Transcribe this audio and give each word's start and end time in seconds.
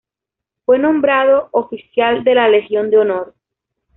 Fue 0.65 0.79
nombrado 0.79 1.49
oficial 1.51 2.23
de 2.23 2.33
la 2.33 2.47
Legión 2.49 2.89
de 2.89 2.97
honor. 2.97 3.35